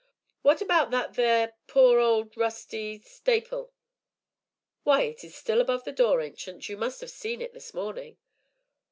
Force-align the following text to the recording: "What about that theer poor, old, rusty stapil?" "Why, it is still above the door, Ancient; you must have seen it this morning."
"What 0.41 0.61
about 0.63 0.89
that 0.89 1.15
theer 1.15 1.53
poor, 1.67 1.99
old, 1.99 2.35
rusty 2.35 2.97
stapil?" 2.97 3.69
"Why, 4.81 5.01
it 5.03 5.23
is 5.23 5.35
still 5.35 5.61
above 5.61 5.83
the 5.83 5.91
door, 5.91 6.21
Ancient; 6.21 6.67
you 6.67 6.75
must 6.75 7.01
have 7.01 7.11
seen 7.11 7.39
it 7.39 7.53
this 7.53 7.71
morning." 7.71 8.17